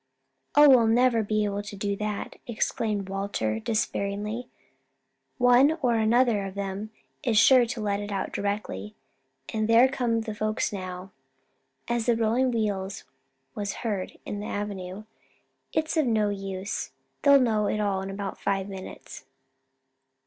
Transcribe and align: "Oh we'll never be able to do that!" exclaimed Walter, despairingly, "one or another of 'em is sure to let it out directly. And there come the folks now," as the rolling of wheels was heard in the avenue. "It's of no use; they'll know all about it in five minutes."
"Oh 0.55 0.67
we'll 0.67 0.87
never 0.87 1.21
be 1.21 1.43
able 1.45 1.61
to 1.61 1.75
do 1.75 1.95
that!" 1.97 2.37
exclaimed 2.47 3.07
Walter, 3.07 3.59
despairingly, 3.59 4.49
"one 5.37 5.77
or 5.83 5.93
another 5.97 6.43
of 6.43 6.57
'em 6.57 6.89
is 7.21 7.37
sure 7.37 7.67
to 7.67 7.81
let 7.81 7.99
it 7.99 8.11
out 8.11 8.33
directly. 8.33 8.95
And 9.53 9.67
there 9.67 9.87
come 9.87 10.21
the 10.21 10.33
folks 10.33 10.73
now," 10.73 11.11
as 11.87 12.07
the 12.07 12.15
rolling 12.17 12.47
of 12.47 12.55
wheels 12.55 13.03
was 13.53 13.73
heard 13.85 14.17
in 14.25 14.39
the 14.39 14.47
avenue. 14.47 15.03
"It's 15.71 15.95
of 15.95 16.07
no 16.07 16.29
use; 16.31 16.89
they'll 17.21 17.39
know 17.39 17.65
all 17.69 18.01
about 18.01 18.07
it 18.33 18.39
in 18.39 18.43
five 18.43 18.67
minutes." 18.69 19.25